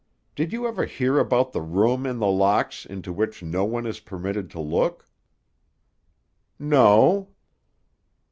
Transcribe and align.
Did 0.35 0.51
you 0.51 0.65
ever 0.67 0.85
hear 0.87 1.19
about 1.19 1.51
the 1.51 1.61
room 1.61 2.07
in 2.07 2.17
The 2.17 2.25
Locks 2.25 2.87
into 2.87 3.13
which 3.13 3.43
no 3.43 3.65
one 3.65 3.85
is 3.85 3.99
permitted 3.99 4.49
to 4.49 4.59
look?" 4.59 5.07
"No." 6.57 7.29